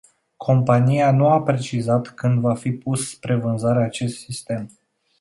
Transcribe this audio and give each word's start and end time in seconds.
Compania 0.37 1.11
nu 1.11 1.27
a 1.27 1.41
precizat 1.41 2.07
când 2.07 2.39
va 2.39 2.53
fi 2.55 2.71
pus 2.71 3.09
spre 3.11 3.35
vânzare 3.35 3.83
acest 3.83 4.17
sistem. 4.17 4.69